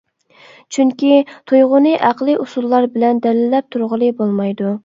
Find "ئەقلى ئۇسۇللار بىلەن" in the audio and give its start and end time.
2.09-3.23